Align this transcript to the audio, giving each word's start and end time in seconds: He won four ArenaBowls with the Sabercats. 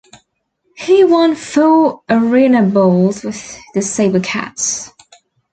He 0.77 1.03
won 1.03 1.35
four 1.35 2.01
ArenaBowls 2.09 3.23
with 3.23 3.59
the 3.75 3.81
Sabercats. 3.81 4.89